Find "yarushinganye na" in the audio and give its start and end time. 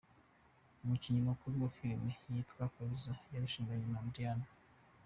3.33-4.01